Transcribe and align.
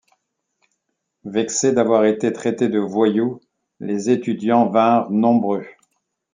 Vexés 1.25 1.73
d'avoir 1.73 2.05
été 2.05 2.33
traités 2.33 2.69
de 2.69 2.79
voyous, 2.79 3.39
les 3.79 4.09
étudiants 4.09 4.65
vinrent 4.67 5.11
nombreux. 5.11 5.67